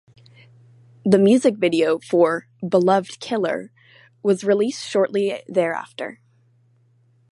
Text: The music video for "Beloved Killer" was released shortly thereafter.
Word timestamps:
The 1.05 1.19
music 1.19 1.57
video 1.57 1.99
for 1.99 2.47
"Beloved 2.67 3.19
Killer" 3.19 3.71
was 4.23 4.43
released 4.43 4.83
shortly 4.83 5.43
thereafter. 5.47 6.19